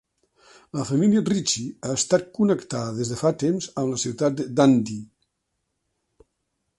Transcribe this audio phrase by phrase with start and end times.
[0.77, 6.29] La família Ritchie ha estat connectada des de fa temps amb la ciutat de Dundee.